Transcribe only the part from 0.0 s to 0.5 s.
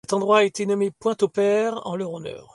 Cet endroit a